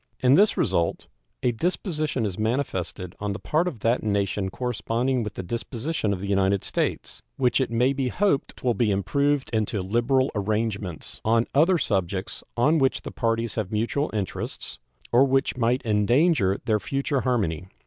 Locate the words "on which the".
12.57-13.11